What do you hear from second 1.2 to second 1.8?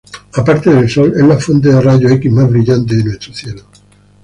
la fuente de